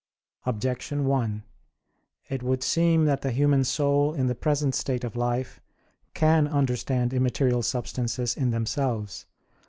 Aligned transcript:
Objection 0.47 1.05
1: 1.05 1.43
It 2.27 2.41
would 2.41 2.63
seem 2.63 3.05
that 3.05 3.21
the 3.21 3.29
human 3.29 3.63
soul 3.63 4.15
in 4.15 4.25
the 4.25 4.33
present 4.33 4.73
state 4.73 5.03
of 5.03 5.15
life 5.15 5.61
can 6.15 6.47
understand 6.47 7.13
immaterial 7.13 7.61
substances 7.61 8.35
in 8.35 8.49
themselves. 8.49 9.27